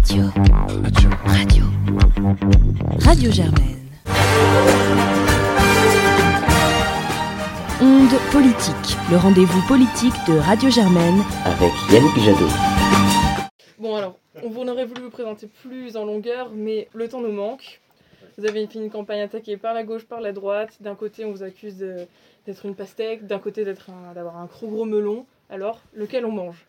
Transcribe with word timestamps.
Radio. 0.00 0.24
Radio. 0.82 1.10
Radio. 1.26 1.64
Radio 3.00 3.30
Germaine. 3.30 3.76
Onde 7.82 8.18
politique, 8.32 8.96
le 9.10 9.18
rendez-vous 9.18 9.60
politique 9.68 10.14
de 10.26 10.38
Radio 10.38 10.70
Germaine 10.70 11.22
avec 11.44 11.72
Yannick 11.92 12.18
Jadot. 12.18 12.48
Bon 13.78 13.96
alors, 13.96 14.16
on 14.42 14.68
aurait 14.68 14.86
voulu 14.86 15.02
vous 15.02 15.10
présenter 15.10 15.46
plus 15.46 15.94
en 15.98 16.06
longueur, 16.06 16.50
mais 16.50 16.88
le 16.94 17.06
temps 17.06 17.20
nous 17.20 17.32
manque. 17.32 17.82
Vous 18.38 18.46
avez 18.46 18.66
fait 18.66 18.78
une 18.78 18.90
campagne 18.90 19.20
attaquée 19.20 19.58
par 19.58 19.74
la 19.74 19.82
gauche, 19.82 20.06
par 20.06 20.22
la 20.22 20.32
droite. 20.32 20.78
D'un 20.80 20.94
côté, 20.94 21.26
on 21.26 21.32
vous 21.32 21.42
accuse 21.42 21.76
d'être 22.46 22.64
une 22.64 22.74
pastèque, 22.74 23.26
d'un 23.26 23.38
côté 23.38 23.66
d'avoir 23.66 24.38
un, 24.38 24.46
gros 24.46 24.68
gros 24.68 24.86
melon. 24.86 25.26
Alors, 25.50 25.82
lequel 25.92 26.24
on 26.24 26.32
mange? 26.32 26.64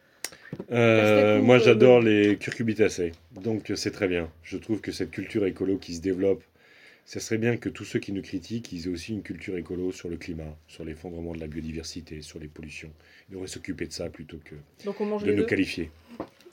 Euh, 0.71 1.41
moi, 1.41 1.57
j'adore 1.57 1.99
les 1.99 2.37
curcubitacées, 2.37 3.13
donc 3.41 3.71
c'est 3.75 3.91
très 3.91 4.07
bien. 4.07 4.29
Je 4.43 4.57
trouve 4.57 4.81
que 4.81 4.91
cette 4.91 5.11
culture 5.11 5.45
écolo 5.45 5.77
qui 5.77 5.95
se 5.95 6.01
développe, 6.01 6.43
ça 7.05 7.19
serait 7.19 7.37
bien 7.37 7.57
que 7.57 7.67
tous 7.67 7.83
ceux 7.83 7.99
qui 7.99 8.11
nous 8.11 8.21
critiquent, 8.21 8.71
ils 8.71 8.87
aient 8.87 8.91
aussi 8.91 9.11
une 9.11 9.23
culture 9.23 9.57
écolo 9.57 9.91
sur 9.91 10.07
le 10.09 10.17
climat, 10.17 10.55
sur 10.67 10.85
l'effondrement 10.85 11.33
de 11.33 11.39
la 11.39 11.47
biodiversité, 11.47 12.21
sur 12.21 12.39
les 12.39 12.47
pollutions. 12.47 12.91
Ils 13.29 13.33
devraient 13.33 13.47
s'occuper 13.47 13.85
de 13.85 13.91
ça 13.91 14.09
plutôt 14.09 14.39
que 14.43 14.55
de 15.25 15.31
nous 15.33 15.45
qualifier. 15.45 15.89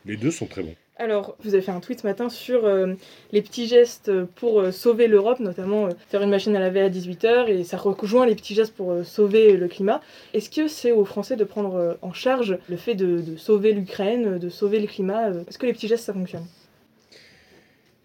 Les 0.06 0.16
deux 0.16 0.30
sont 0.30 0.46
très 0.46 0.62
bons. 0.62 0.74
Alors, 1.00 1.36
vous 1.44 1.54
avez 1.54 1.62
fait 1.62 1.70
un 1.70 1.78
tweet 1.78 2.00
ce 2.00 2.06
matin 2.06 2.28
sur 2.28 2.64
euh, 2.64 2.94
les 3.30 3.40
petits 3.40 3.68
gestes 3.68 4.10
pour 4.34 4.60
euh, 4.60 4.72
sauver 4.72 5.06
l'Europe, 5.06 5.38
notamment 5.38 5.86
euh, 5.86 5.90
faire 6.08 6.22
une 6.22 6.30
machine 6.30 6.56
à 6.56 6.58
laver 6.58 6.80
à 6.80 6.90
18h, 6.90 7.46
et 7.46 7.62
ça 7.62 7.76
rejoint 7.76 8.26
les 8.26 8.34
petits 8.34 8.56
gestes 8.56 8.74
pour 8.74 9.04
sauver 9.04 9.56
le 9.56 9.68
climat. 9.68 10.00
Est-ce 10.34 10.50
que 10.50 10.66
c'est 10.66 10.90
aux 10.90 11.04
Français 11.04 11.36
de 11.36 11.44
prendre 11.44 11.96
en 12.02 12.12
charge 12.12 12.58
le 12.68 12.76
fait 12.76 12.96
de, 12.96 13.36
sauver 13.36 13.72
l'Ukraine, 13.72 14.38
de 14.38 14.48
sauver 14.48 14.80
le 14.80 14.88
climat 14.88 15.30
Est-ce 15.48 15.58
que 15.58 15.66
les 15.66 15.72
petits 15.72 15.86
gestes, 15.86 16.04
ça 16.04 16.12
fonctionne? 16.12 16.46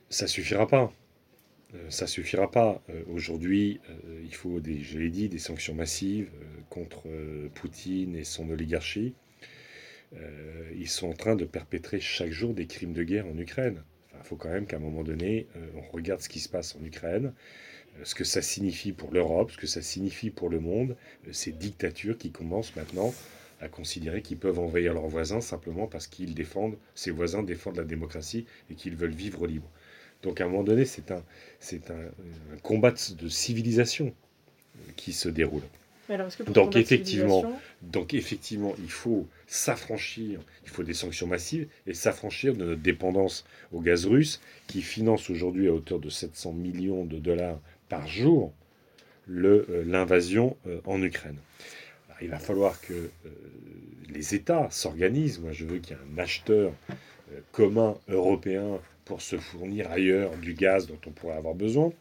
Ça 0.10 0.28
suffira 0.28 0.68
pas. 0.68 0.94
ça 1.90 2.06
suffira 2.06 2.52
pas. 2.52 2.80
Aujourd'hui, 3.12 3.80
il 4.24 4.36
faut, 4.36 4.60
des, 4.60 4.84
je 4.84 5.00
l'ai 5.00 5.10
dit, 5.10 5.30
des 5.30 5.40
sanctions 5.40 5.74
massives 5.74 6.30
contre 6.70 7.06
Poutine 7.56 8.16
et 8.16 8.24
son 8.24 8.48
oligarchie. 8.52 9.16
Euh, 10.16 10.72
ils 10.76 10.90
sont 10.90 11.10
en 11.10 11.14
train 11.14 11.36
de 11.36 11.46
perpétrer 11.46 12.00
chaque 12.00 12.32
jour 12.32 12.54
des 12.54 12.68
crimes 12.68 12.94
de 12.94 13.04
guerre 13.04 13.28
en 13.28 13.38
Ukraine. 13.38 13.84
Il 14.16 14.26
faut 14.26 14.36
quand 14.36 14.50
même 14.50 14.66
qu'à 14.66 14.78
un 14.78 14.80
moment 14.80 15.04
donné, 15.04 15.48
euh, 15.56 15.68
on 15.76 15.92
regarde 15.92 16.22
ce 16.22 16.30
qui 16.30 16.40
se 16.40 16.50
passe 16.50 16.76
en 16.76 16.84
Ukraine, 16.84 17.34
euh, 17.98 18.02
ce 18.04 18.16
que 18.16 18.24
ça 18.24 18.42
signifie 18.42 18.92
pour 18.92 19.12
l'Europe, 19.12 19.52
ce 19.52 19.58
que 19.58 19.68
ça 19.68 19.82
signifie 19.82 20.30
pour 20.30 20.50
le 20.50 20.60
monde, 20.60 20.96
ces 21.32 21.52
dictatures 21.52 22.18
qui 22.18 22.32
commencent 22.32 22.76
maintenant 22.76 23.14
à 23.60 23.68
considérer 23.68 24.22
qu'ils 24.22 24.38
peuvent 24.38 24.60
envahir 24.60 24.94
leurs 24.94 25.08
voisins 25.08 25.42
simplement 25.42 25.88
parce 25.88 26.08
qu'ils 26.08 26.36
défendent, 26.36 26.78
ces 26.96 27.12
voisins 27.12 27.44
défendent 27.44 27.78
la 27.78 27.86
démocratie 27.86 28.46
et 28.70 28.76
qu'ils 28.76 28.96
veulent 28.96 29.12
vivre 29.12 29.48
libre. 29.48 29.70
Donc 30.22 30.42
à 30.42 30.46
un 30.46 30.48
moment 30.48 30.64
donné, 30.64 30.86
c'est 30.86 31.12
un, 31.12 31.24
c'est 31.60 31.92
un 31.92 32.12
combat 32.62 32.92
de 32.92 33.28
civilisation 33.28 34.14
qui 34.96 35.14
se 35.14 35.30
déroule 35.30 35.64
donc 36.48 36.76
effectivement, 36.76 37.60
donc 37.82 38.14
effectivement, 38.14 38.74
il 38.80 38.92
faut 38.92 39.28
s'affranchir, 39.48 40.42
il 40.64 40.70
faut 40.70 40.84
des 40.84 40.94
sanctions 40.94 41.28
massives 41.28 41.68
et 41.88 41.94
s'affranchir 41.94 42.54
de 42.56 42.66
notre 42.66 42.82
dépendance 42.82 43.46
au 43.72 43.80
gaz 43.80 44.06
russe 44.06 44.42
qui 44.68 44.82
finance 44.82 45.30
aujourd'hui 45.30 45.68
à 45.68 45.74
hauteur 45.74 46.00
de 46.00 46.10
700 46.10 46.54
millions 46.54 47.06
de 47.06 47.18
dollars 47.18 47.60
par 47.90 48.08
jour 48.08 48.54
euh, 49.30 49.84
l'invasion 49.86 50.58
euh, 50.68 50.82
en 50.86 51.02
Ukraine. 51.02 51.38
il 52.22 52.30
va 52.30 52.40
falloir 52.40 52.80
que 52.82 52.94
euh, 52.94 53.30
les 54.10 54.36
États 54.36 54.68
s'organisent. 54.70 55.40
Moi, 55.40 55.54
je 55.54 55.66
veux 55.66 55.80
qu'il 55.80 55.96
y 55.96 56.00
ait 56.00 56.04
un 56.14 56.22
acheteur 56.22 56.74
commun 57.52 57.96
européen 58.10 58.80
pour 59.06 59.22
se 59.22 59.38
fournir 59.38 59.90
ailleurs 59.90 60.32
du 60.38 60.54
gaz 60.54 60.88
dont 60.88 61.00
on 61.08 61.12
pourrait 61.12 61.36
avoir 61.36 61.56
besoin, 61.56 61.92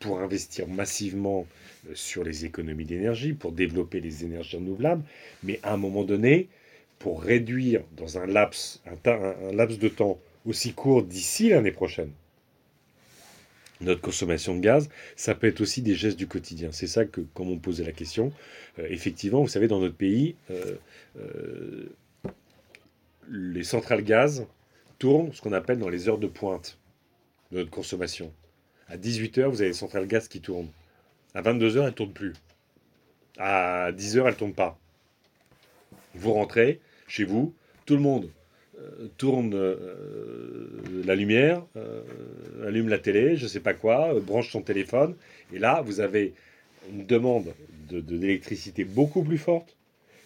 pour 0.00 0.20
investir 0.20 0.68
massivement 0.68 1.46
sur 1.94 2.24
les 2.24 2.44
économies 2.44 2.84
d'énergie, 2.84 3.32
pour 3.32 3.52
développer 3.52 4.00
les 4.00 4.24
énergies 4.24 4.56
renouvelables, 4.56 5.02
mais 5.42 5.60
à 5.62 5.72
un 5.74 5.76
moment 5.76 6.04
donné, 6.04 6.48
pour 6.98 7.22
réduire 7.22 7.82
dans 7.96 8.18
un 8.18 8.26
laps, 8.26 8.82
de 9.04 9.88
temps 9.88 10.18
aussi 10.44 10.72
court 10.72 11.02
d'ici 11.02 11.50
l'année 11.50 11.72
prochaine, 11.72 12.10
notre 13.80 14.00
consommation 14.00 14.54
de 14.54 14.60
gaz, 14.60 14.88
ça 15.16 15.34
peut 15.34 15.46
être 15.46 15.60
aussi 15.60 15.82
des 15.82 15.94
gestes 15.94 16.16
du 16.16 16.26
quotidien. 16.26 16.70
C'est 16.72 16.86
ça 16.86 17.04
que, 17.04 17.20
comme 17.34 17.50
on 17.50 17.58
posait 17.58 17.84
la 17.84 17.92
question, 17.92 18.32
euh, 18.78 18.86
effectivement, 18.88 19.42
vous 19.42 19.48
savez, 19.48 19.68
dans 19.68 19.80
notre 19.80 19.96
pays, 19.96 20.34
euh, 20.50 20.76
euh, 21.18 21.90
les 23.28 23.64
centrales 23.64 24.02
gaz 24.02 24.46
tournent 24.98 25.32
ce 25.32 25.42
qu'on 25.42 25.52
appelle 25.52 25.78
dans 25.78 25.90
les 25.90 26.08
heures 26.08 26.18
de 26.18 26.26
pointe 26.26 26.78
de 27.52 27.58
notre 27.58 27.70
consommation. 27.70 28.32
À 28.88 28.96
18h, 28.96 29.46
vous 29.46 29.60
avez 29.60 29.70
les 29.70 29.74
centrales 29.74 30.06
gaz 30.06 30.28
qui 30.28 30.40
tournent. 30.40 30.70
À 31.34 31.42
22h, 31.42 31.78
elle 31.78 31.84
ne 31.84 31.90
tourne 31.90 32.12
plus. 32.12 32.32
À 33.38 33.90
10h, 33.92 34.18
elle 34.18 34.26
ne 34.26 34.32
tourne 34.32 34.54
pas. 34.54 34.78
Vous 36.14 36.32
rentrez 36.32 36.80
chez 37.08 37.24
vous, 37.24 37.54
tout 37.84 37.94
le 37.94 38.00
monde 38.00 38.30
euh, 38.78 39.08
tourne 39.16 39.54
euh, 39.54 40.82
la 41.04 41.14
lumière, 41.14 41.64
euh, 41.76 42.02
allume 42.66 42.88
la 42.88 42.98
télé, 42.98 43.36
je 43.36 43.44
ne 43.44 43.48
sais 43.48 43.60
pas 43.60 43.74
quoi, 43.74 44.18
branche 44.20 44.50
son 44.50 44.62
téléphone, 44.62 45.16
et 45.52 45.58
là, 45.58 45.82
vous 45.82 46.00
avez 46.00 46.34
une 46.90 47.06
demande 47.06 47.54
d'électricité 47.88 48.84
de, 48.84 48.90
beaucoup 48.90 49.22
plus 49.22 49.38
forte. 49.38 49.76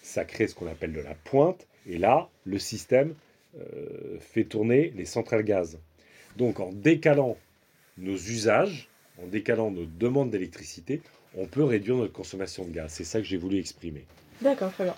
Ça 0.03 0.25
crée 0.25 0.48
ce 0.48 0.54
qu'on 0.54 0.66
appelle 0.66 0.92
de 0.92 1.00
la 1.00 1.15
pointe, 1.15 1.66
et 1.87 1.98
là, 1.98 2.28
le 2.44 2.59
système 2.59 3.15
fait 4.21 4.44
tourner 4.44 4.92
les 4.97 5.04
centrales 5.04 5.42
gaz. 5.42 5.78
Donc, 6.37 6.60
en 6.60 6.72
décalant 6.72 7.37
nos 8.00 8.16
usages, 8.16 8.88
en 9.22 9.27
décalant 9.27 9.71
nos 9.71 9.84
demandes 9.84 10.31
d'électricité, 10.31 11.03
on 11.37 11.47
peut 11.47 11.65
réduire 11.65 11.97
notre 11.97 12.12
consommation 12.12 12.65
de 12.65 12.71
gaz. 12.71 12.93
C'est 12.93 13.05
ça 13.05 13.21
que 13.21 13.27
j'ai 13.27 13.37
voulu 13.37 13.59
exprimer. 13.59 14.05
D'accord, 14.41 14.72
très 14.72 14.84
bien. 14.84 14.94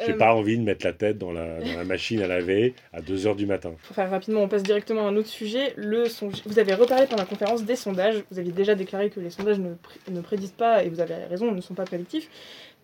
J'ai 0.00 0.08
n'ai 0.08 0.14
euh, 0.14 0.18
pas 0.18 0.34
envie 0.34 0.58
de 0.58 0.62
mettre 0.62 0.84
la 0.84 0.92
tête 0.92 1.18
dans 1.18 1.30
la, 1.30 1.84
machine 1.84 2.20
à 2.20 2.26
laver 2.26 2.74
à 2.92 3.00
2h 3.00 3.36
du 3.36 3.46
matin. 3.46 3.74
Pour 3.86 3.94
faire 3.94 4.10
rapidement, 4.10 4.40
on 4.40 4.48
passe 4.48 4.64
directement 4.64 5.06
à 5.06 5.10
un 5.10 5.16
autre 5.16 5.28
sujet. 5.28 5.72
Le 5.76 6.04
Vous 6.46 6.58
avez 6.58 6.74
reparlé 6.74 7.06
pendant 7.06 7.22
la 7.22 7.28
conférence 7.28 7.64
des 7.64 7.76
sondages. 7.76 8.24
Vous 8.30 8.38
aviez 8.38 8.52
déjà 8.52 8.74
déclaré 8.74 9.10
que 9.10 9.20
les 9.20 9.30
sondages 9.30 9.60
ne, 9.60 9.74
ne 10.10 10.20
prédisent 10.20 10.50
pas, 10.50 10.82
et 10.82 10.88
vous 10.88 11.00
avez 11.00 11.14
raison, 11.14 11.52
ne 11.52 11.60
sont 11.60 11.74
pas 11.74 11.84
prédictifs. 11.84 12.28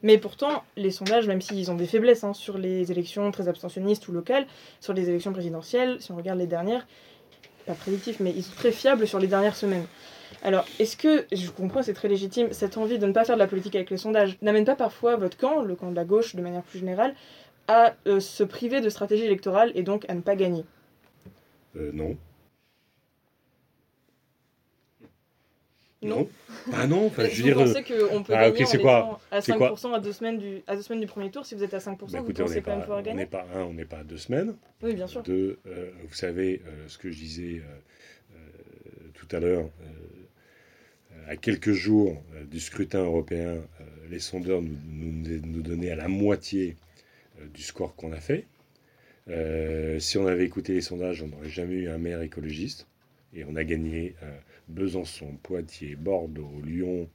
Mais 0.03 0.19
pourtant, 0.19 0.65
les 0.77 0.91
sondages, 0.91 1.27
même 1.27 1.43
s'ils 1.43 1.71
ont 1.71 1.75
des 1.75 1.87
faiblesses 1.87 2.25
hein, 2.25 2.33
sur 2.33 2.57
les 2.57 2.91
élections 2.91 3.31
très 3.33 3.49
abstentionnistes 3.49 4.09
ou 4.09 4.13
locales, 4.13 4.47
sur 4.81 4.95
les 4.95 5.09
élections 5.09 5.33
présidentielles, 5.33 5.97
si 6.01 6.13
on 6.13 6.17
regarde 6.17 6.39
les 6.39 6.47
dernières, 6.47 6.87
pas 7.71 7.77
prédictifs, 7.77 8.21
mais 8.21 8.33
ils 8.37 8.43
sont 8.43 8.55
très 8.57 8.73
fiables 8.73 9.07
sur 9.07 9.19
les 9.19 9.27
dernières 9.27 9.57
semaines. 9.57 9.87
Alors, 10.43 10.65
est-ce 10.79 10.97
que, 10.97 11.27
je 11.33 11.51
comprends, 11.51 11.83
c'est 11.83 11.93
très 11.93 12.09
légitime, 12.09 12.53
cette 12.53 12.77
envie 12.77 12.99
de 12.99 13.07
ne 13.07 13.13
pas 13.13 13.25
faire 13.25 13.37
de 13.37 13.41
la 13.41 13.47
politique 13.47 13.75
avec 13.75 13.91
les 13.91 13.97
sondages 13.97 14.37
n'amène 14.43 14.65
pas 14.65 14.77
parfois 14.77 15.17
votre 15.17 15.37
camp, 15.37 15.63
le 15.63 15.75
camp 15.77 15.91
de 15.91 15.97
la 15.97 16.05
gauche 16.05 16.35
de 16.35 16.43
manière 16.43 16.63
plus 16.63 16.79
générale, 16.79 17.15
à 17.69 17.95
euh, 18.07 18.21
se 18.21 18.43
priver 18.43 18.81
de 18.81 18.89
stratégie 18.89 19.25
électorale 19.25 19.71
et 19.75 19.83
donc 19.83 20.05
à 20.09 20.15
ne 20.15 20.21
pas 20.21 20.37
gagner? 20.37 20.65
Euh, 21.77 21.91
Non. 21.93 22.17
Non. 26.03 26.27
Ah 26.73 26.87
non, 26.87 27.07
enfin, 27.07 27.25
je 27.25 27.37
veux 27.37 27.43
dire. 27.43 27.59
Vous 27.59 27.65
pensez 27.65 27.83
qu'on 27.83 28.23
peut 28.23 28.35
ah, 28.35 28.51
gagner 28.51 28.65
en 28.65 28.81
quoi 28.81 29.21
à 29.31 29.41
5% 29.41 29.95
à 29.95 30.01
deux, 30.01 30.13
semaines 30.13 30.39
du, 30.39 30.63
à 30.67 30.77
deux 30.77 30.83
semaines 30.83 31.01
du 31.01 31.07
premier 31.07 31.31
tour 31.31 31.45
Si 31.47 31.55
vous 31.55 31.65
êtes 31.65 31.75
à 31.75 31.79
5%, 31.79 32.13
bah, 32.13 32.21
vous 32.21 32.33
pensez 32.33 32.63
quand 32.63 32.73
même 32.73 32.81
pouvoir 32.81 33.03
gagner 33.03 33.17
On 33.17 33.21
n'est 33.21 33.27
pas, 33.27 33.47
un, 33.55 33.63
on 33.63 33.73
n'est 33.73 33.85
pas 33.85 33.99
à 33.99 34.05
deux 34.05 34.19
semaines. 34.19 34.55
Oui, 34.83 34.95
bien 34.95 35.07
sûr. 35.07 35.23
Deux, 35.23 35.59
euh, 35.67 35.91
vous 36.07 36.15
savez, 36.15 36.63
ce 36.89 36.99
que 36.99 37.11
je 37.11 37.19
disais 37.19 37.63
tout 39.15 39.37
à 39.37 39.41
l'heure, 39.41 39.67
à 41.31 41.37
quelques 41.37 41.73
jours 41.73 42.21
euh, 42.35 42.45
du 42.45 42.59
scrutin 42.59 43.05
européen, 43.05 43.55
euh, 43.55 43.85
les 44.11 44.19
sondeurs 44.19 44.61
nous, 44.63 44.77
nous, 45.45 45.63
donnaient 45.63 45.93
à 45.93 45.97
la 45.97 46.09
moitié 46.09 46.77
euh, 47.39 47.47
du 47.55 47.63
score 47.63 47.95
qu'on 47.95 48.13
a 48.13 48.21
fait. 48.21 48.47
si 50.01 50.19
on 50.19 50.27
avait 50.27 50.45
écouté 50.45 50.73
les 50.73 50.81
sondages, 50.81 51.23
on 51.23 51.29
n'aurait 51.29 51.49
jamais 51.49 51.75
eu 51.75 51.89
un 51.89 51.99
maire 51.99 52.21
écologiste. 52.21 52.89
Et 53.35 53.45
on 53.45 53.55
a 53.57 53.65
gagné 53.65 54.15
Besançon, 54.69 55.37
Poitiers, 55.43 55.95
Bordeaux, 55.95 56.51
Lyon. 56.65 57.09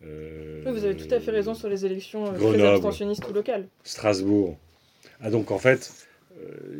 vous 0.00 0.84
avez 0.84 0.96
tout 0.96 1.12
à 1.12 1.18
fait 1.18 1.32
raison 1.32 1.54
sur 1.54 1.68
les 1.68 1.84
élections 1.84 2.32
très 2.32 2.64
abstentionnistes 2.64 3.28
ou 3.28 3.32
locales. 3.32 3.66
Strasbourg. 3.82 4.56
Ah 5.20 5.30
donc 5.30 5.50
en 5.50 5.58
fait, 5.58 6.06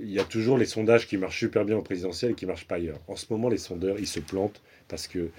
il 0.01 0.11
y 0.11 0.21
a 0.21 0.25
toujours 0.25 0.59
les 0.59 0.67
sondages 0.67 1.09
qui 1.09 1.17
marchent 1.17 1.41
super 1.41 1.65
bien 1.65 1.77
au 1.77 1.83
présidentiel 1.83 2.33
et 2.33 2.35
qui 2.35 2.45
ne 2.45 2.51
marchent 2.51 2.69
pas 2.69 2.77
ailleurs. 2.77 3.01
En 3.09 3.17
ce 3.17 3.27
moment, 3.31 3.49
les 3.49 3.59
sondeurs, 3.59 3.99
ils 3.99 4.07
se 4.07 4.21
plantent 4.21 4.61
parce 4.89 5.09
que 5.09 5.19
euh, 5.19 5.31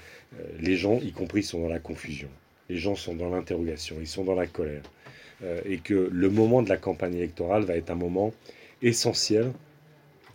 les 0.59 0.75
gens, 0.75 0.99
y 1.01 1.11
compris, 1.11 1.43
sont 1.43 1.61
dans 1.61 1.69
la 1.69 1.79
confusion. 1.79 2.29
Les 2.69 2.77
gens 2.77 2.95
sont 2.95 3.15
dans 3.15 3.29
l'interrogation, 3.29 3.97
ils 3.99 4.07
sont 4.07 4.23
dans 4.23 4.35
la 4.35 4.47
colère. 4.47 4.83
Euh, 5.43 5.61
et 5.65 5.77
que 5.77 6.09
le 6.11 6.29
moment 6.29 6.61
de 6.61 6.69
la 6.69 6.77
campagne 6.77 7.15
électorale 7.15 7.63
va 7.63 7.75
être 7.75 7.89
un 7.89 7.95
moment 7.95 8.33
essentiel 8.81 9.51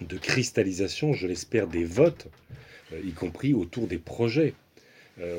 de 0.01 0.17
cristallisation, 0.17 1.13
je 1.13 1.27
l'espère, 1.27 1.67
des 1.67 1.85
votes, 1.85 2.27
euh, 2.27 2.29
y 3.05 3.12
compris 3.12 3.55
autour 3.55 3.87
des 3.87 3.99
projets. 3.99 4.55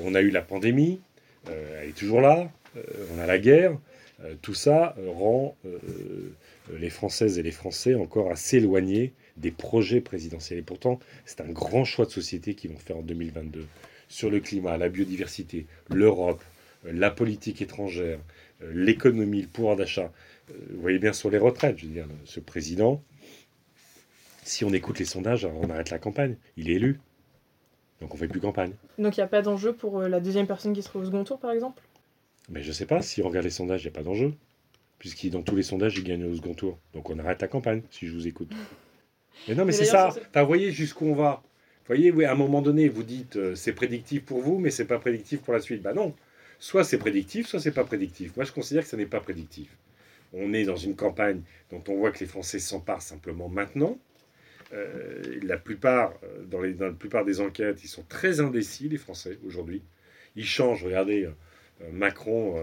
on 0.03 0.15
a 0.15 0.21
eu 0.21 0.29
la 0.29 0.41
pandémie, 0.41 1.00
elle 1.47 1.89
est 1.89 1.97
toujours 1.97 2.21
là, 2.21 2.51
on 2.75 3.19
a 3.19 3.25
la 3.25 3.38
guerre, 3.38 3.77
tout 4.41 4.53
ça 4.53 4.95
rend 5.07 5.55
les 6.71 6.89
Françaises 6.89 7.38
et 7.39 7.44
les 7.44 7.51
Français 7.51 7.95
encore 7.95 8.31
assez 8.31 8.57
éloignés 8.57 9.13
des 9.38 9.51
projets 9.51 10.01
présidentiels. 10.01 10.59
Et 10.59 10.63
pourtant, 10.63 11.00
c'est 11.25 11.41
un 11.41 11.50
grand 11.50 11.85
choix 11.85 12.05
de 12.05 12.11
société 12.11 12.53
qu'ils 12.55 12.71
vont 12.71 12.77
faire 12.77 12.97
en 12.97 13.01
2022 13.01 13.65
sur 14.07 14.29
le 14.29 14.39
climat, 14.39 14.77
la 14.77 14.89
biodiversité, 14.89 15.65
l'Europe, 15.89 16.44
euh, 16.85 16.91
la 16.94 17.09
politique 17.09 17.61
étrangère, 17.61 18.19
euh, 18.61 18.71
l'économie, 18.73 19.41
le 19.41 19.47
pouvoir 19.47 19.75
d'achat. 19.75 20.11
Euh, 20.51 20.53
vous 20.71 20.81
voyez 20.81 21.00
bien 21.00 21.13
sur 21.13 21.29
les 21.29 21.38
retraites, 21.38 21.79
je 21.79 21.85
veux 21.85 21.94
dire, 21.94 22.07
ce 22.25 22.39
président, 22.39 23.03
si 24.44 24.65
on 24.65 24.73
écoute 24.73 25.00
les 25.00 25.05
sondages, 25.05 25.45
on 25.45 25.69
arrête 25.69 25.89
la 25.89 26.00
campagne. 26.00 26.35
Il 26.57 26.69
est 26.69 26.73
élu. 26.73 27.00
Donc 28.03 28.13
on 28.13 28.17
fait 28.17 28.27
plus 28.27 28.39
campagne. 28.39 28.73
Donc 29.00 29.17
il 29.17 29.19
n'y 29.19 29.23
a 29.23 29.27
pas 29.27 29.41
d'enjeu 29.41 29.73
pour 29.73 30.01
la 30.01 30.19
deuxième 30.19 30.45
personne 30.45 30.73
qui 30.73 30.83
sera 30.83 31.00
au 31.00 31.05
second 31.05 31.23
tour, 31.23 31.39
par 31.39 31.51
exemple? 31.51 31.81
Mais 32.50 32.61
je 32.61 32.71
sais 32.71 32.85
pas, 32.85 33.01
si 33.01 33.21
on 33.23 33.27
regarde 33.27 33.45
les 33.45 33.51
sondages, 33.51 33.81
il 33.81 33.88
n'y 33.88 33.94
a 33.94 33.95
pas 33.95 34.03
d'enjeu. 34.03 34.33
Puisqu'il 35.00 35.31
dans 35.31 35.41
tous 35.41 35.55
les 35.55 35.63
sondages, 35.63 35.97
il 35.97 36.03
gagne 36.03 36.23
au 36.25 36.35
second 36.35 36.53
tour. 36.53 36.77
Donc 36.94 37.09
on 37.09 37.17
arrête 37.17 37.41
la 37.41 37.47
campagne, 37.47 37.81
si 37.89 38.07
je 38.07 38.13
vous 38.13 38.27
écoute. 38.27 38.51
Mais 39.47 39.55
non, 39.55 39.65
mais 39.65 39.71
c'est 39.71 39.85
ça. 39.85 40.13
Vous 40.35 40.45
voyez 40.45 40.71
jusqu'où 40.71 41.07
on 41.07 41.15
va. 41.15 41.41
Vous 41.44 41.88
voyez, 41.88 42.11
oui, 42.11 42.23
à 42.23 42.31
un 42.31 42.35
moment 42.35 42.61
donné, 42.61 42.88
vous 42.88 43.01
dites 43.01 43.55
c'est 43.55 43.73
prédictif 43.73 44.23
pour 44.23 44.39
vous, 44.41 44.59
mais 44.59 44.69
c'est 44.69 44.85
pas 44.85 45.00
prédictif 45.00 45.41
pour 45.41 45.53
la 45.53 45.59
suite. 45.59 45.81
Bah 45.81 45.94
non 45.94 46.13
soit 46.63 46.85
c'est 46.85 46.97
prédictif, 46.97 47.45
soit 47.45 47.59
c'est 47.59 47.73
pas 47.73 47.83
prédictif. 47.83 48.38
Moi, 48.38 48.45
je 48.45 48.53
considère 48.53 48.83
que 48.83 48.89
ce 48.89 48.95
n'est 48.95 49.05
pas 49.05 49.19
prédictif. 49.19 49.67
On 50.31 50.53
est 50.53 50.63
dans 50.63 50.77
une 50.77 50.95
campagne 50.95 51.41
dont 51.69 51.83
on 51.89 51.97
voit 51.97 52.11
que 52.11 52.19
les 52.19 52.25
Français 52.25 52.59
s'emparent 52.59 53.01
simplement 53.01 53.50
maintenant. 53.50 53.97
Euh, 54.73 55.39
la 55.43 55.57
plupart, 55.57 56.13
euh, 56.23 56.43
dans, 56.45 56.61
la 56.61 56.91
plupart 56.91 57.25
des 57.25 57.41
enquêtes, 57.41 57.83
ils 57.83 57.87
sont 57.89 58.03
très 58.03 58.39
indécis, 58.39 58.89
les 58.89 58.97
Français, 58.97 59.37
aujourd'hui. 59.45 59.83
Ils 60.35 60.45
changent. 60.45 60.83
Regardez, 60.83 61.25
euh, 61.25 61.91
Macron, 61.91 62.55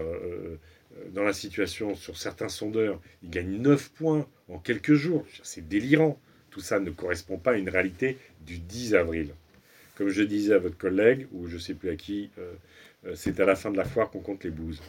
dans 1.13 1.23
la 1.23 1.33
situation 1.33 1.95
sur 1.95 2.17
certains 2.17 2.49
sondeurs, 2.49 2.99
il 3.23 3.29
gagne 3.29 3.57
9 3.57 3.91
points 3.91 4.27
en 4.49 4.57
quelques 4.57 4.93
jours. 4.93 5.25
C'est 5.43 5.67
délirant. 5.67 6.19
Tout 6.49 6.59
ça 6.59 6.79
ne 6.79 6.89
correspond 6.89 7.37
pas 7.37 7.51
à 7.51 7.55
une 7.55 7.69
réalité 7.69 8.17
du 8.41 8.59
10 8.59 8.95
avril. 8.95 9.33
Comme 9.95 10.09
je 10.09 10.23
disais 10.23 10.53
à 10.53 10.57
votre 10.57 10.77
collègue, 10.77 11.27
ou 11.31 11.47
je 11.47 11.55
ne 11.55 11.59
sais 11.59 11.75
plus 11.75 11.89
à 11.89 11.95
qui, 11.95 12.31
c'est 13.13 13.39
à 13.39 13.45
la 13.45 13.55
fin 13.55 13.71
de 13.71 13.77
la 13.77 13.85
foire 13.85 14.09
qu'on 14.09 14.21
compte 14.21 14.43
les 14.43 14.49
bouses. 14.49 14.81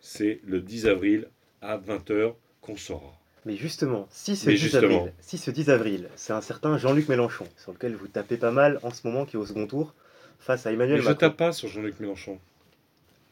C'est 0.00 0.40
le 0.46 0.60
10 0.60 0.86
avril 0.86 1.28
à 1.60 1.78
20h 1.78 2.34
qu'on 2.60 2.76
saura. 2.76 3.20
Mais 3.46 3.56
justement, 3.56 4.08
si 4.10 4.36
ce, 4.36 4.48
10 4.48 4.76
avril, 4.76 5.12
si 5.20 5.36
ce 5.36 5.50
10 5.50 5.70
avril, 5.70 6.08
c'est 6.16 6.32
un 6.32 6.40
certain 6.40 6.78
Jean-Luc 6.78 7.08
Mélenchon, 7.08 7.46
sur 7.56 7.72
lequel 7.72 7.94
vous 7.94 8.08
tapez 8.08 8.38
pas 8.38 8.50
mal 8.50 8.78
en 8.82 8.90
ce 8.90 9.06
moment, 9.06 9.26
qui 9.26 9.36
est 9.36 9.38
au 9.38 9.44
second 9.44 9.66
tour, 9.66 9.94
face 10.40 10.66
à 10.66 10.72
Emmanuel 10.72 10.98
Macron. 10.98 11.12
Je 11.12 11.16
tape 11.18 11.36
pas 11.36 11.52
sur 11.52 11.68
Jean-Luc 11.68 12.00
Mélenchon. 12.00 12.38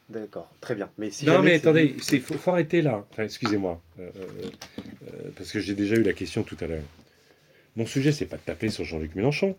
D'accord, 0.09 0.51
très 0.61 0.75
bien. 0.75 0.89
Mais 0.97 1.09
si 1.09 1.25
non, 1.25 1.41
mais 1.41 1.55
attendez, 1.55 1.95
il 2.11 2.21
faut, 2.21 2.51
arrêter 2.51 2.81
là. 2.81 3.05
excusez-moi, 3.17 3.81
euh, 3.99 4.11
euh, 5.07 5.29
parce 5.35 5.51
que 5.51 5.59
j'ai 5.59 5.73
déjà 5.73 5.95
eu 5.95 6.03
la 6.03 6.13
question 6.13 6.43
tout 6.43 6.57
à 6.59 6.67
l'heure. 6.67 6.83
Mon 7.75 7.85
sujet, 7.87 8.11
c'est 8.11 8.25
pas 8.25 8.37
de 8.37 8.41
taper 8.41 8.69
sur 8.69 8.83
Jean-Luc 8.83 9.15
Mélenchon. 9.15 9.55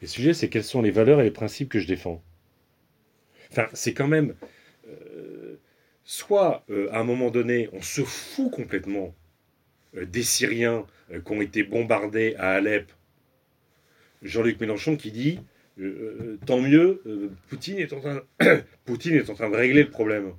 Le 0.00 0.06
sujet, 0.06 0.34
c'est 0.34 0.48
quelles 0.48 0.64
sont 0.64 0.82
les 0.82 0.90
valeurs 0.90 1.20
et 1.20 1.24
les 1.24 1.30
principes 1.30 1.68
que 1.68 1.80
je 1.80 1.86
défends. 1.86 2.22
Enfin, 3.50 3.66
c'est 3.72 3.94
quand 3.94 4.08
même. 4.08 4.34
Euh, 6.02 6.08
soit, 6.12 6.64
euh, 6.70 6.88
à 6.92 7.00
un 7.00 7.04
moment 7.04 7.30
donné, 7.30 7.68
on 7.72 7.82
se 7.82 8.02
fout 8.02 8.50
complètement 8.50 9.14
euh, 9.96 10.04
des 10.04 10.22
Syriens 10.22 10.86
qui 11.10 11.32
ont 11.32 11.42
été 11.42 11.62
bombardés 11.62 12.34
à 12.38 12.52
Alep. 12.52 12.90
Jean-Luc 14.22 14.60
Mélenchon 14.60 14.96
qui 14.96 15.10
dit 15.10 15.40
tant 16.46 16.60
mieux, 16.60 17.02
Poutine, 17.48 17.78
est 17.78 17.92
en 17.92 18.00
train, 18.00 18.22
Poutine 18.84 19.14
est 19.14 19.30
en 19.30 19.34
train 19.34 19.50
de 19.50 19.56
régler 19.56 19.82
le 19.82 19.90
problème. 19.90 20.32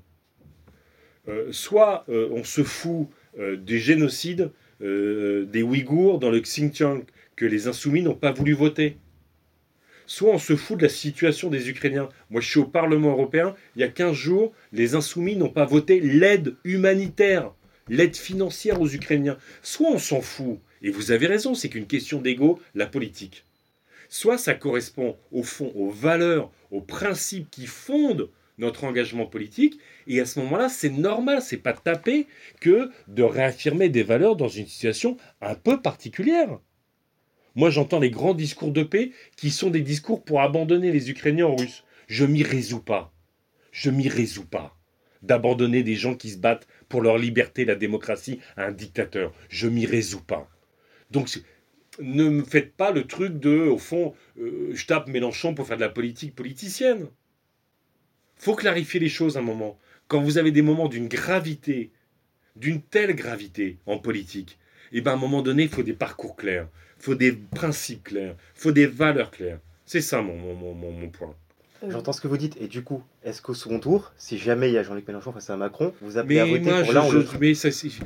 soit 1.51 2.06
on 2.07 2.44
se 2.44 2.63
fout 2.63 3.10
des 3.38 3.80
génocides 3.80 4.51
des 4.80 5.63
Ouïghours 5.63 6.19
dans 6.19 6.31
le 6.31 6.39
Xinjiang 6.39 7.04
que 7.36 7.45
les 7.45 7.68
insoumis 7.68 8.01
n'ont 8.01 8.15
pas 8.15 8.31
voulu 8.31 8.54
voter 8.54 8.98
soit 10.13 10.36
on 10.36 10.38
se 10.38 10.56
fout 10.56 10.77
de 10.77 10.83
la 10.83 10.89
situation 10.89 11.50
des 11.50 11.71
Ukrainiens. 11.71 12.07
Moi, 12.30 12.39
je 12.39 12.48
suis 12.48 12.60
au 12.60 12.65
Parlement 12.65 13.10
européen, 13.10 13.56
il 13.75 13.80
y 13.80 13.83
a 13.83 13.88
15 13.88 14.13
jours, 14.13 14.54
les 14.71 14.94
insoumis 14.94 15.36
n'ont 15.36 15.50
pas 15.50 15.65
voté 15.65 16.00
l'aide 16.00 16.56
humanitaire, 16.63 17.51
l'aide 17.89 18.15
financière 18.15 18.80
aux 18.80 18.88
Ukrainiens. 18.88 19.39
Soit 19.63 19.89
on 19.89 19.98
s'en 19.98 20.21
fout, 20.21 20.60
et 20.83 20.92
vous 20.92 21.10
avez 21.10 21.25
raison, 21.25 21.56
c'est 21.56 21.68
qu'une 21.68 21.88
question 21.88 22.21
d'ego, 22.21 22.60
la 22.75 22.86
politique. 22.86 23.44
Soit 24.07 24.38
ça 24.38 24.54
correspond 24.54 25.18
au 25.31 25.42
fond 25.42 25.71
aux 25.74 25.89
valeurs, 25.89 26.51
aux 26.69 26.81
principes 26.81 27.50
qui 27.50 27.65
fondent 27.65 28.30
notre 28.60 28.83
engagement 28.83 29.25
politique, 29.25 29.80
et 30.06 30.19
à 30.19 30.27
ce 30.27 30.39
moment-là, 30.42 30.69
c'est 30.69 30.92
normal, 30.92 31.42
c'est 31.42 31.57
pas 31.57 31.74
taper 31.74 32.27
que 32.62 32.92
de 33.07 33.24
réaffirmer 33.24 33.89
des 33.89 34.04
valeurs 34.04 34.36
dans 34.36 34.48
une 34.48 34.68
situation 34.68 35.18
un 35.42 35.56
peu 35.56 35.81
particulière. 35.81 36.60
Moi, 37.56 37.70
j'entends 37.70 38.00
les 38.00 38.10
grands 38.10 38.34
discours 38.34 38.72
de 38.72 38.84
paix 38.84 39.12
qui 39.36 39.52
sont 39.52 39.70
des 39.70 39.82
discours 39.82 40.24
pour 40.24 40.42
abandonner 40.42 40.92
les 40.92 41.12
Ukrainiens 41.12 41.46
aux 41.46 41.56
Russes. 41.56 41.84
Je 42.08 42.26
m'y 42.26 42.44
résous 42.44 42.82
pas. 42.82 43.14
Je 43.72 43.90
m'y 43.90 44.10
résous 44.10 44.46
pas. 44.46 44.76
D'abandonner 45.22 45.84
des 45.84 45.96
gens 45.96 46.16
qui 46.16 46.32
se 46.32 46.38
battent 46.38 46.68
pour 46.90 47.02
leur 47.02 47.18
liberté, 47.18 47.64
la 47.64 47.76
démocratie, 47.76 48.40
à 48.58 48.66
un 48.66 48.72
dictateur. 48.72 49.34
Je 49.50 49.68
m'y 49.68 49.86
résous 49.86 50.24
pas. 50.24 50.50
Donc, 51.12 51.30
ne 52.00 52.28
me 52.28 52.44
faites 52.44 52.76
pas 52.76 52.92
le 52.92 53.06
truc 53.06 53.40
de, 53.40 53.60
au 53.60 53.78
fond, 53.78 54.16
euh, 54.40 54.72
je 54.74 54.86
tape 54.86 55.08
Mélenchon 55.08 55.54
pour 55.54 55.68
faire 55.68 55.78
de 55.78 55.82
la 55.82 55.90
politique 55.90 56.36
politicienne. 56.36 57.08
Faut 58.36 58.56
clarifier 58.56 59.00
les 59.00 59.10
choses 59.10 59.38
un 59.38 59.42
moment. 59.42 59.78
Quand 60.08 60.22
vous 60.22 60.38
avez 60.38 60.52
des 60.52 60.64
moments 60.64 60.90
d'une 60.90 61.08
gravité, 61.08 61.92
d'une 62.56 62.82
telle 62.82 63.16
gravité 63.16 63.78
en 63.86 64.00
politique, 64.00 64.58
et 64.92 64.98
eh 64.98 65.02
ben 65.02 65.12
à 65.12 65.14
un 65.16 65.18
moment 65.18 65.42
donné, 65.42 65.64
il 65.64 65.70
faut 65.70 65.84
des 65.84 65.94
parcours 65.94 66.36
clairs 66.36 66.68
faut 67.04 67.16
des 67.16 67.34
principes 67.34 68.06
clairs, 68.06 68.36
faut 68.56 68.72
des 68.72 68.88
valeurs 68.88 69.30
claires. 69.30 69.60
C'est 69.86 70.02
ça 70.02 70.22
mon, 70.22 70.36
mon, 70.36 70.74
mon, 70.74 70.92
mon 70.92 71.10
point. 71.10 71.36
Euh. 71.84 71.92
J'entends 71.92 72.14
ce 72.14 72.22
que 72.22 72.30
vous 72.30 72.38
dites. 72.38 72.56
Et 72.62 72.68
du 72.68 72.82
coup, 72.82 73.04
est-ce 73.26 73.42
qu'au 73.42 73.54
second 73.54 73.80
tour, 73.80 74.14
si 74.18 74.38
jamais 74.38 74.70
il 74.70 74.74
y 74.74 74.78
a 74.78 74.84
Jean-Luc 74.84 75.06
Mélenchon 75.06 75.34
face 75.34 75.50
à 75.50 75.58
Macron, 75.58 75.94
vous 76.02 76.18
appelez 76.18 76.40
à 76.40 76.46
voter 76.46 76.72
pour 76.84 76.94
l'un 76.94 77.06
ou 77.06 77.12
l'autre 77.12 77.36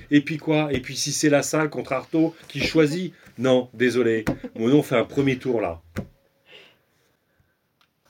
Et 0.10 0.22
puis 0.22 0.38
quoi? 0.38 0.74
Et 0.74 0.80
puis 0.80 0.98
si 0.98 1.12
c'est 1.12 1.30
la 1.30 1.44
salle 1.44 1.70
contre 1.70 1.94
Artaud 1.94 2.34
qui 2.48 2.60
choisit? 2.60 3.14
Non, 3.38 3.70
désolé. 3.76 4.26
Mon 4.56 4.68
nom 4.68 4.82
fait 4.82 4.98
un 4.98 5.06
premier 5.06 5.38
tour 5.38 5.62
là. 5.62 5.80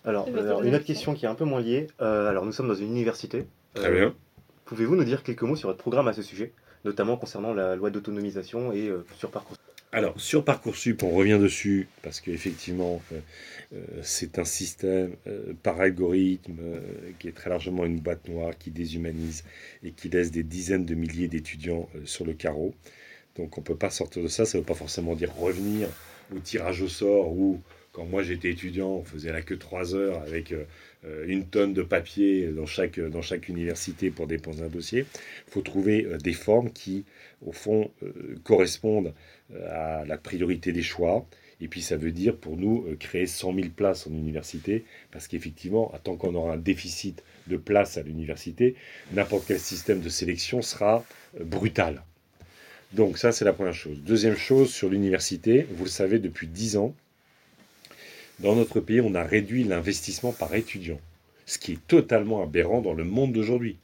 Alors, 0.06 0.30
euh, 0.34 0.62
une 0.62 0.74
autre 0.74 0.86
question 0.86 1.14
qui 1.14 1.26
est 1.26 1.28
un 1.28 1.36
peu 1.36 1.44
moins 1.44 1.60
liée. 1.60 1.88
Euh, 2.00 2.30
alors, 2.30 2.46
nous 2.46 2.54
sommes 2.54 2.70
dans 2.70 2.76
une 2.76 2.92
université. 2.92 3.46
Très 3.74 3.92
bien. 3.92 4.16
Pouvez-vous 4.64 4.96
nous 4.96 5.04
dire 5.04 5.22
quelques 5.22 5.42
mots 5.42 5.58
sur 5.58 5.68
votre 5.68 5.80
programme 5.80 6.08
à 6.08 6.14
ce 6.14 6.22
sujet, 6.22 6.54
notamment 6.88 7.18
concernant 7.18 7.54
la 7.54 7.76
loi 7.76 7.90
d'autonomisation 7.90 8.72
et 8.72 8.92
sur 9.18 9.30
parcours 9.30 9.58
alors, 9.94 10.20
sur 10.20 10.44
Parcoursup, 10.44 11.02
on 11.04 11.12
revient 11.12 11.40
dessus 11.40 11.88
parce 12.04 12.20
qu'effectivement, 12.20 13.02
euh, 13.14 13.20
euh, 13.74 13.86
c'est 14.04 14.38
un 14.38 14.44
système 14.44 15.16
euh, 15.28 15.54
par 15.64 15.80
algorithme 15.80 16.60
qui 17.20 17.30
est 17.30 17.32
très 17.32 17.50
largement 17.50 17.86
une 17.86 18.02
boîte 18.02 18.28
noire 18.28 18.58
qui 18.58 18.70
déshumanise 18.70 19.46
et 19.84 19.92
qui 19.92 20.10
laisse 20.10 20.30
des 20.30 20.44
dizaines 20.44 20.86
de 20.86 20.94
milliers 20.94 21.30
d'étudiants 21.30 21.88
sur 22.04 22.26
le 22.26 22.34
carreau. 22.34 22.76
Donc, 23.38 23.58
on 23.58 23.62
ne 23.62 23.66
peut 23.66 23.78
pas 23.78 23.90
sortir 23.90 24.22
de 24.22 24.28
ça. 24.28 24.46
Ça 24.46 24.58
ne 24.58 24.62
veut 24.62 24.68
pas 24.68 24.74
forcément 24.74 25.16
dire 25.16 25.34
revenir 25.34 25.88
au 26.36 26.40
tirage 26.40 26.82
au 26.82 26.90
sort 26.90 27.32
ou 27.32 27.62
quand 27.98 28.06
moi 28.06 28.22
j'étais 28.22 28.52
étudiant, 28.52 28.90
on 28.90 29.04
faisait 29.04 29.34
la 29.34 29.42
queue 29.42 29.58
trois 29.58 29.96
heures 29.96 30.22
avec 30.22 30.54
une 31.26 31.46
tonne 31.46 31.74
de 31.74 31.82
papier 31.82 32.48
dans 32.50 32.68
chaque, 32.68 33.00
dans 33.00 33.24
chaque 33.24 33.50
université 33.50 34.12
pour 34.12 34.28
déposer 34.28 34.64
un 34.64 34.70
dossier. 34.70 35.06
Il 35.48 35.52
faut 35.52 35.62
trouver 35.64 36.08
des 36.24 36.34
formes 36.34 36.72
qui, 36.72 37.06
au 37.44 37.52
fond, 37.52 37.90
correspondent 38.44 39.14
à 39.66 40.06
la 40.06 40.18
priorité 40.18 40.72
des 40.72 40.84
choix. 40.84 41.28
Et 41.60 41.68
puis 41.68 41.82
ça 41.82 41.98
veut 41.98 42.12
dire 42.12 42.36
pour 42.38 42.58
nous 42.58 42.86
euh, 42.88 42.96
créer 42.96 43.26
100 43.26 43.56
000 43.56 43.68
places 43.76 44.06
en 44.08 44.12
université, 44.12 44.86
parce 45.12 45.28
qu'effectivement, 45.28 45.92
tant 46.04 46.16
qu'on 46.16 46.36
aura 46.36 46.54
un 46.54 46.58
déficit 46.58 47.24
de 47.48 47.58
places 47.58 47.98
à 47.98 48.04
l'université, 48.04 48.76
n'importe 49.14 49.48
quel 49.48 49.60
système 49.60 50.02
de 50.02 50.10
sélection 50.10 50.62
sera 50.62 51.04
euh, 51.40 51.44
brutal. 51.44 52.04
Donc 52.94 53.18
ça, 53.18 53.32
c'est 53.32 53.44
la 53.44 53.54
première 53.54 53.74
chose. 53.74 54.02
Deuxième 54.02 54.38
chose, 54.38 54.70
sur 54.70 54.90
l'université, 54.90 55.66
vous 55.72 55.86
le 55.86 55.90
savez, 55.90 56.20
depuis 56.20 56.48
10 56.48 56.78
ans, 56.78 56.96
dans 58.40 58.56
notre 58.56 58.80
pays, 58.80 59.02
on 59.02 59.16
a 59.16 59.24
réduit 59.24 59.64
l'investissement 59.64 60.32
par 60.32 60.54
étudiant, 60.54 61.00
ce 61.46 61.58
qui 61.58 61.74
est 61.74 61.88
totalement 61.88 62.44
aberrant 62.44 62.82
dans 62.82 62.94
le 62.94 63.04
monde 63.04 63.34
d'aujourd'hui. 63.34 63.78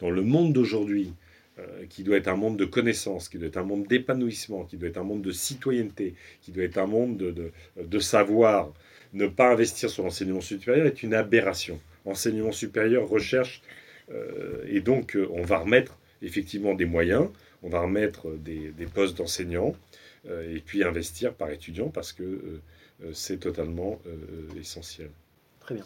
Dans 0.00 0.10
le 0.10 0.22
monde 0.22 0.52
d'aujourd'hui, 0.52 1.12
euh, 1.58 1.84
qui 1.88 2.02
doit 2.02 2.16
être 2.16 2.28
un 2.28 2.36
monde 2.36 2.56
de 2.56 2.64
connaissances, 2.64 3.28
qui 3.28 3.38
doit 3.38 3.48
être 3.48 3.58
un 3.58 3.64
monde 3.64 3.86
d'épanouissement, 3.86 4.64
qui 4.64 4.76
doit 4.76 4.88
être 4.88 4.98
un 4.98 5.04
monde 5.04 5.22
de 5.22 5.30
citoyenneté, 5.30 6.14
qui 6.40 6.50
doit 6.50 6.64
être 6.64 6.78
un 6.78 6.86
monde 6.86 7.16
de, 7.16 7.98
savoir. 7.98 8.72
Ne 9.12 9.26
pas 9.26 9.52
investir 9.52 9.90
sur 9.90 10.02
l'enseignement 10.02 10.40
supérieur 10.40 10.86
est 10.86 11.02
une 11.02 11.14
aberration. 11.14 11.78
Enseignement 12.06 12.52
supérieur, 12.52 13.06
recherche, 13.08 13.62
euh, 14.10 14.64
et 14.66 14.80
donc 14.80 15.14
euh, 15.14 15.28
on 15.32 15.42
va 15.42 15.58
remettre 15.58 15.98
effectivement 16.22 16.74
des 16.74 16.86
moyens, 16.86 17.28
on 17.62 17.68
va 17.68 17.80
remettre 17.80 18.30
des 18.36 18.86
postes 18.92 19.16
d'enseignants, 19.18 19.76
et 20.28 20.60
puis 20.64 20.84
investir 20.84 21.34
par 21.34 21.50
étudiant 21.50 21.88
parce 21.88 22.12
que 22.12 22.60
c'est 23.12 23.38
totalement 23.38 23.98
essentiel. 24.58 25.10
Très 25.60 25.74
bien. 25.74 25.84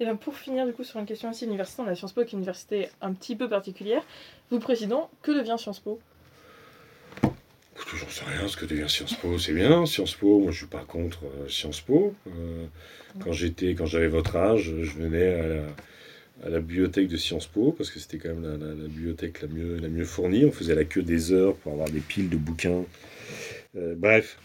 Et 0.00 0.04
bien 0.04 0.16
pour 0.16 0.36
finir 0.36 0.66
du 0.66 0.72
coup 0.72 0.84
sur 0.84 1.00
une 1.00 1.06
question 1.06 1.30
aussi 1.30 1.44
universitaire, 1.44 1.84
on 1.86 1.88
a 1.88 1.94
Sciences 1.94 2.12
Po 2.12 2.22
qui 2.24 2.28
est 2.28 2.32
une 2.32 2.38
université 2.38 2.88
un 3.00 3.12
petit 3.12 3.36
peu 3.36 3.48
particulière. 3.48 4.02
Vous 4.50 4.60
président, 4.60 5.10
que 5.22 5.32
devient 5.32 5.56
Sciences 5.58 5.80
Po? 5.80 5.98
J'en 7.94 8.08
sais 8.08 8.24
rien, 8.24 8.48
ce 8.48 8.56
que 8.56 8.64
devient 8.64 8.88
Sciences 8.88 9.14
Po, 9.14 9.38
c'est 9.38 9.52
bien. 9.52 9.86
Sciences 9.86 10.14
Po, 10.14 10.40
moi 10.40 10.52
je 10.52 10.58
suis 10.58 10.66
pas 10.66 10.84
contre 10.84 11.24
euh, 11.24 11.48
Sciences 11.48 11.80
Po. 11.80 12.14
Euh, 12.26 12.66
quand 13.20 13.32
j'étais, 13.32 13.74
quand 13.74 13.86
j'avais 13.86 14.08
votre 14.08 14.36
âge, 14.36 14.72
je 14.82 14.92
venais 14.98 15.34
à 15.34 15.46
la, 15.46 15.62
à 16.44 16.48
la 16.48 16.60
bibliothèque 16.60 17.08
de 17.08 17.16
Sciences 17.16 17.46
Po, 17.46 17.72
parce 17.72 17.90
que 17.90 17.98
c'était 17.98 18.18
quand 18.18 18.34
même 18.34 18.58
la, 18.60 18.88
bibliothèque 18.88 19.42
la 19.42 19.48
mieux, 19.48 19.76
la 19.76 19.88
mieux 19.88 20.04
fournie. 20.04 20.44
On 20.44 20.52
faisait 20.52 20.74
la 20.74 20.84
queue 20.84 21.02
des 21.02 21.32
heures 21.32 21.54
pour 21.56 21.72
avoir 21.72 21.88
des 21.88 22.00
piles 22.00 22.28
de 22.28 22.36
bouquins. 22.36 22.84
Euh, 23.76 23.94
bref, 23.96 24.38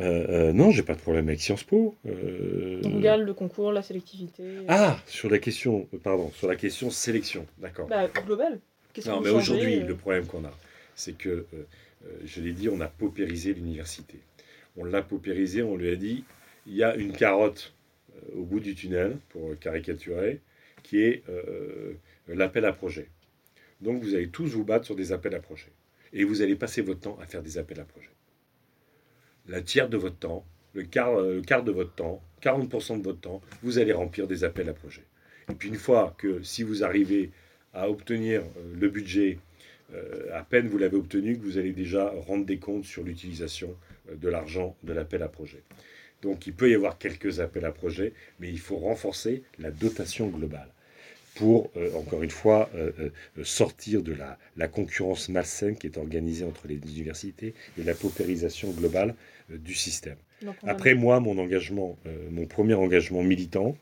euh, 0.00 0.52
non, 0.52 0.70
j'ai 0.70 0.82
pas 0.82 0.94
de 0.94 1.00
problème 1.00 1.28
avec 1.28 1.40
Sciences 1.40 1.64
Po. 1.64 1.96
On 2.04 2.96
regarde 2.96 3.22
le 3.22 3.34
concours, 3.34 3.72
la 3.72 3.82
sélectivité. 3.82 4.44
Ah, 4.68 4.98
sur 5.06 5.28
la 5.28 5.38
question, 5.38 5.88
pardon, 6.02 6.30
sur 6.32 6.48
la 6.48 6.56
question 6.56 6.90
sélection, 6.90 7.46
d'accord. 7.58 7.88
Bah, 7.88 8.08
global. 8.24 8.60
Non, 9.06 9.20
mais 9.20 9.30
aujourd'hui, 9.30 9.80
le 9.80 9.94
problème 9.94 10.26
qu'on 10.26 10.44
a, 10.44 10.52
c'est 10.94 11.16
que 11.16 11.46
euh, 12.06 12.18
je 12.24 12.40
l'ai 12.40 12.52
dit, 12.52 12.68
on 12.68 12.80
a 12.80 12.88
paupérisé 12.88 13.54
l'université. 13.54 14.18
On 14.76 14.84
l'a 14.84 15.02
paupérisé, 15.02 15.62
on 15.62 15.76
lui 15.76 15.90
a 15.90 15.96
dit, 15.96 16.24
il 16.66 16.74
y 16.74 16.82
a 16.82 16.94
une 16.96 17.12
carotte 17.12 17.74
euh, 18.14 18.38
au 18.38 18.44
bout 18.44 18.60
du 18.60 18.74
tunnel, 18.74 19.16
pour 19.30 19.58
caricaturer, 19.58 20.40
qui 20.82 21.02
est 21.02 21.22
euh, 21.28 21.94
l'appel 22.28 22.64
à 22.64 22.72
projet. 22.72 23.08
Donc 23.80 24.02
vous 24.02 24.14
allez 24.14 24.28
tous 24.28 24.46
vous 24.46 24.64
battre 24.64 24.86
sur 24.86 24.96
des 24.96 25.12
appels 25.12 25.34
à 25.34 25.40
projet. 25.40 25.72
Et 26.12 26.24
vous 26.24 26.42
allez 26.42 26.56
passer 26.56 26.82
votre 26.82 27.00
temps 27.00 27.18
à 27.20 27.26
faire 27.26 27.42
des 27.42 27.58
appels 27.58 27.80
à 27.80 27.84
projet. 27.84 28.10
La 29.48 29.62
tiers 29.62 29.88
de 29.88 29.96
votre 29.96 30.18
temps, 30.18 30.44
le 30.74 30.82
quart, 30.82 31.20
le 31.20 31.40
quart 31.40 31.64
de 31.64 31.72
votre 31.72 31.94
temps, 31.94 32.22
40% 32.42 32.98
de 32.98 33.04
votre 33.04 33.20
temps, 33.20 33.40
vous 33.62 33.78
allez 33.78 33.92
remplir 33.92 34.26
des 34.26 34.44
appels 34.44 34.68
à 34.68 34.74
projet. 34.74 35.04
Et 35.50 35.54
puis 35.54 35.68
une 35.68 35.76
fois 35.76 36.14
que 36.18 36.42
si 36.42 36.62
vous 36.62 36.84
arrivez 36.84 37.30
à 37.72 37.88
obtenir 37.90 38.42
le 38.78 38.88
budget 38.88 39.38
euh, 39.94 40.26
à 40.34 40.42
peine 40.42 40.68
vous 40.68 40.76
l'avez 40.76 40.96
obtenu 40.96 41.38
que 41.38 41.42
vous 41.42 41.56
allez 41.56 41.72
déjà 41.72 42.12
rendre 42.26 42.44
des 42.44 42.58
comptes 42.58 42.84
sur 42.84 43.02
l'utilisation 43.02 43.74
euh, 44.10 44.16
de 44.16 44.28
l'argent 44.28 44.76
de 44.82 44.92
l'appel 44.92 45.22
à 45.22 45.28
projet. 45.28 45.62
Donc 46.20 46.46
il 46.46 46.52
peut 46.52 46.70
y 46.70 46.74
avoir 46.74 46.98
quelques 46.98 47.40
appels 47.40 47.64
à 47.64 47.72
projet, 47.72 48.12
mais 48.38 48.50
il 48.50 48.58
faut 48.58 48.76
renforcer 48.76 49.42
la 49.58 49.70
dotation 49.70 50.28
globale 50.28 50.68
pour, 51.38 51.70
euh, 51.76 51.94
encore 51.94 52.22
une 52.22 52.30
fois, 52.30 52.70
sortir 53.42 54.02
de 54.02 54.12
la, 54.12 54.38
la, 54.56 54.68
concurrence 54.68 55.28
malsaine 55.28 55.76
qui 55.76 55.86
est 55.86 55.96
organisée 55.96 56.44
entre 56.44 56.66
les 56.66 56.76
universités 56.76 57.54
et 57.78 57.82
la 57.82 57.94
paupérisation 57.94 58.70
globale 58.70 59.14
du 59.48 59.74
système. 59.74 60.16
Après, 60.66 60.94
moi, 60.94 61.20
mon 61.20 61.38
engagement, 61.38 61.96
mon 62.30 62.46
premier 62.46 62.74
engagement 62.74 63.22
militant, 63.22 63.76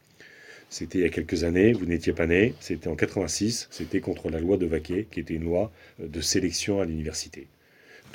c'était 0.68 0.98
il 0.98 1.02
y 1.02 1.06
a 1.06 1.10
quelques 1.10 1.44
années, 1.44 1.72
vous 1.72 1.86
n'étiez 1.86 2.12
pas 2.12 2.26
né, 2.26 2.54
c'était 2.60 2.88
en 2.88 2.96
86, 2.96 3.68
c'était 3.70 4.00
contre 4.00 4.30
la 4.30 4.40
loi 4.40 4.56
de 4.56 4.66
Vaquet, 4.66 5.06
qui 5.10 5.20
était 5.20 5.34
une 5.34 5.44
loi 5.44 5.70
euh, 6.00 6.08
de 6.08 6.20
sélection 6.20 6.80
à 6.80 6.84
l'université. 6.84 7.46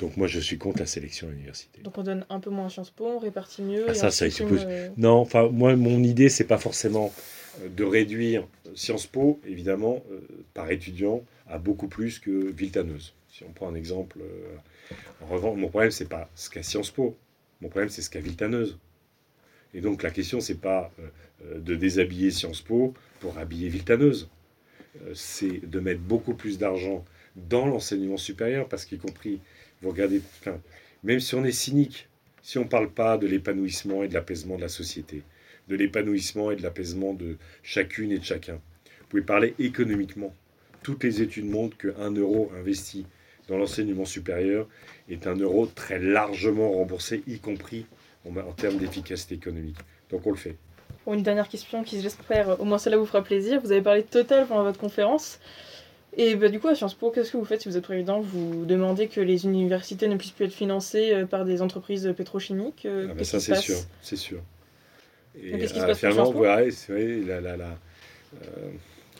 Donc 0.00 0.16
moi, 0.16 0.26
je 0.26 0.40
suis 0.40 0.58
contre 0.58 0.80
la 0.80 0.86
sélection 0.86 1.28
à 1.28 1.30
l'université. 1.30 1.80
Donc 1.82 1.96
on 1.98 2.02
donne 2.02 2.26
un 2.28 2.40
peu 2.40 2.50
moins 2.50 2.66
à 2.66 2.68
Sciences 2.68 2.90
Po, 2.90 3.06
on 3.06 3.18
répartit 3.18 3.62
mieux. 3.62 3.84
Ah, 3.88 3.94
ça, 3.94 4.10
ça 4.10 4.26
euh, 4.26 4.88
Non, 4.96 5.16
enfin, 5.18 5.48
moi, 5.48 5.76
mon 5.76 6.02
idée, 6.02 6.28
c'est 6.28 6.44
pas 6.44 6.58
forcément 6.58 7.06
euh, 7.06 7.20
de 7.68 7.84
réduire 7.84 8.46
Sciences 8.74 9.06
Po, 9.06 9.40
évidemment, 9.46 10.02
par 10.54 10.70
étudiant, 10.70 11.22
à 11.48 11.58
beaucoup 11.58 11.88
plus 11.88 12.18
que 12.18 12.50
Viltaneuse. 12.50 13.14
Si 13.30 13.44
on 13.44 13.52
prend 13.52 13.68
un 13.68 13.74
exemple, 13.74 14.18
en 15.22 15.26
revanche, 15.26 15.58
mon 15.58 15.68
problème, 15.68 15.90
c'est 15.90 16.08
pas 16.08 16.28
ce 16.34 16.50
qu'a 16.50 16.62
Sciences 16.62 16.90
Po. 16.90 17.16
Mon 17.60 17.68
problème, 17.68 17.90
c'est 17.90 18.02
ce 18.02 18.10
qu'a 18.10 18.20
Viltaneuse. 18.20 18.78
Et 19.74 19.80
donc 19.80 20.02
la 20.02 20.10
question, 20.10 20.40
c'est 20.40 20.60
pas 20.60 20.92
euh, 20.98 21.58
de 21.58 21.74
déshabiller 21.74 22.30
Sciences 22.30 22.60
Po 22.60 22.94
pour 23.20 23.38
habiller 23.38 23.68
Viltaneuse. 23.68 24.28
Euh, 25.02 25.12
c'est 25.14 25.66
de 25.66 25.80
mettre 25.80 26.00
beaucoup 26.00 26.34
plus 26.34 26.58
d'argent 26.58 27.04
dans 27.36 27.66
l'enseignement 27.66 28.18
supérieur, 28.18 28.68
parce 28.68 28.84
qu'y 28.84 28.98
compris, 28.98 29.40
vous 29.80 29.90
regardez, 29.90 30.20
même 31.02 31.20
si 31.20 31.34
on 31.34 31.44
est 31.44 31.52
cynique, 31.52 32.08
si 32.42 32.58
on 32.58 32.64
ne 32.64 32.68
parle 32.68 32.90
pas 32.90 33.16
de 33.16 33.26
l'épanouissement 33.26 34.02
et 34.02 34.08
de 34.08 34.14
l'apaisement 34.14 34.56
de 34.56 34.60
la 34.60 34.68
société, 34.68 35.22
de 35.68 35.76
l'épanouissement 35.76 36.50
et 36.50 36.56
de 36.56 36.62
l'apaisement 36.62 37.14
de 37.14 37.36
chacune 37.62 38.12
et 38.12 38.18
de 38.18 38.24
chacun, 38.24 38.54
vous 38.54 39.06
pouvez 39.08 39.22
parler 39.22 39.54
économiquement. 39.58 40.34
Toutes 40.82 41.04
les 41.04 41.22
études 41.22 41.46
montrent 41.46 41.76
qu'un 41.76 42.10
euro 42.10 42.50
investi 42.58 43.06
dans 43.48 43.58
l'enseignement 43.58 44.04
supérieur 44.04 44.68
est 45.08 45.26
un 45.26 45.36
euro 45.36 45.66
très 45.66 45.98
largement 45.98 46.72
remboursé, 46.72 47.22
y 47.26 47.38
compris 47.38 47.86
en 48.24 48.52
termes 48.52 48.78
d'efficacité 48.78 49.34
économique. 49.34 49.78
Donc 50.10 50.26
on 50.26 50.30
le 50.30 50.36
fait 50.36 50.56
une 51.06 51.22
dernière 51.22 51.48
question 51.48 51.82
qui, 51.82 52.00
j'espère, 52.00 52.60
au 52.60 52.64
moins 52.64 52.78
celle-là 52.78 52.98
vous 52.98 53.06
fera 53.06 53.22
plaisir. 53.22 53.60
Vous 53.60 53.72
avez 53.72 53.82
parlé 53.82 54.02
de 54.02 54.06
Total 54.06 54.46
pendant 54.46 54.62
votre 54.62 54.78
conférence. 54.78 55.38
Et 56.16 56.34
bah, 56.36 56.48
du 56.48 56.60
coup, 56.60 56.68
à 56.68 56.74
Sciences 56.74 56.94
Po, 56.94 57.10
qu'est-ce 57.10 57.32
que 57.32 57.38
vous 57.38 57.44
faites 57.44 57.62
si 57.62 57.68
vous 57.68 57.76
êtes 57.76 57.84
président? 57.84 58.20
Vous 58.20 58.66
demandez 58.66 59.08
que 59.08 59.20
les 59.20 59.44
universités 59.46 60.08
ne 60.08 60.16
puissent 60.16 60.32
plus 60.32 60.44
être 60.44 60.52
financées 60.52 61.12
euh, 61.12 61.26
par 61.26 61.44
des 61.44 61.62
entreprises 61.62 62.12
pétrochimiques 62.16 62.84
euh, 62.84 63.08
ah 63.10 63.14
bah 63.14 63.24
Ça, 63.24 63.40
c'est 63.40 63.56
sûr. 63.56 63.78
C'est 64.02 64.16
sûr. 64.16 64.42
Et 65.40 65.54
euh, 65.54 65.94
finalement, 65.94 66.30
ouais, 66.30 66.70
c'est 66.70 66.92
vrai, 66.92 67.20
la, 67.26 67.40
la, 67.40 67.56
la 67.56 67.78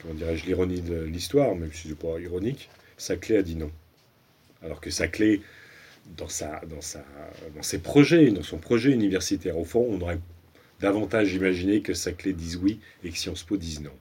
comment 0.01 0.15
dirais-je, 0.15 0.47
l'ironie 0.47 0.81
de 0.81 1.03
l'histoire, 1.03 1.55
même 1.55 1.73
si 1.73 1.89
c'est 1.89 1.99
pas 1.99 2.19
ironique, 2.19 2.69
Saclay 2.97 3.37
a 3.37 3.43
dit 3.43 3.57
non. 3.57 3.71
Alors 4.63 4.81
que 4.81 4.91
Saclay, 4.91 5.41
dans, 6.17 6.29
sa, 6.29 6.61
dans, 6.67 6.81
sa, 6.81 7.05
dans 7.55 7.63
ses 7.63 7.79
projets, 7.79 8.31
dans 8.31 8.43
son 8.43 8.59
projet 8.59 8.93
universitaire, 8.93 9.59
au 9.59 9.65
fond, 9.65 9.87
on 9.89 10.01
aurait 10.01 10.19
davantage 10.81 11.33
imaginer 11.35 11.81
que 11.81 11.95
Saclay 11.95 12.33
dise 12.33 12.57
oui 12.57 12.81
et 13.05 13.11
que 13.11 13.17
Sciences 13.17 13.45
Po 13.45 13.57
dise 13.57 13.81
non. 13.81 13.93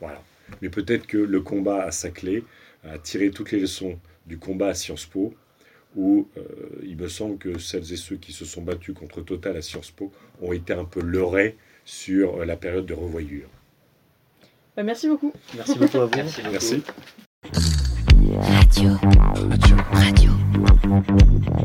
Voilà. 0.00 0.22
Mais 0.60 0.68
peut-être 0.68 1.06
que 1.06 1.18
le 1.18 1.40
combat 1.40 1.84
à 1.84 1.90
Saclay 1.90 2.42
a 2.82 2.98
tiré 2.98 3.30
toutes 3.30 3.50
les 3.50 3.60
leçons 3.60 3.98
du 4.26 4.38
combat 4.38 4.68
à 4.68 4.74
Sciences 4.74 5.06
Po, 5.06 5.34
où 5.96 6.26
euh, 6.36 6.42
il 6.82 6.96
me 6.96 7.08
semble 7.08 7.38
que 7.38 7.58
celles 7.58 7.92
et 7.92 7.96
ceux 7.96 8.16
qui 8.16 8.32
se 8.32 8.44
sont 8.44 8.62
battus 8.62 8.94
contre 8.94 9.20
Total 9.20 9.56
à 9.56 9.62
Sciences 9.62 9.90
Po 9.90 10.12
ont 10.42 10.52
été 10.52 10.72
un 10.72 10.84
peu 10.84 11.00
leurrés 11.00 11.56
sur 11.84 12.40
euh, 12.40 12.44
la 12.44 12.56
période 12.56 12.86
de 12.86 12.94
revoyure. 12.94 13.48
Bah, 14.76 14.82
merci 14.82 15.08
beaucoup. 15.08 15.32
Merci 15.56 15.78
beaucoup 15.78 15.98
à 15.98 16.06
vous. 16.06 16.12
Merci. 16.50 16.82
Radio. 18.40 18.90
Radio. 19.02 19.76
Radio. 19.92 20.30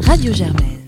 Radio 0.02 0.34
Germaine. 0.34 0.80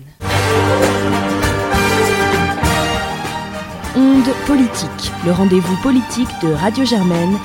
Onde 3.96 4.32
politique, 4.46 5.12
le 5.26 5.32
rendez-vous 5.32 5.76
politique 5.82 6.28
de 6.42 6.52
Radio 6.52 6.84
Germaine 6.84 7.36